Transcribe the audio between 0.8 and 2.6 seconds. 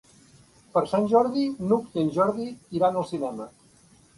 Sant Jordi n'Hug i en Jordi